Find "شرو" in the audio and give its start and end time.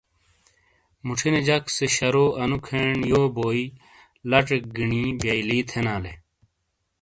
1.95-2.25